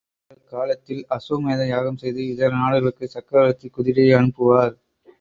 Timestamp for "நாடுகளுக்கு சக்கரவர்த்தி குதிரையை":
2.55-4.19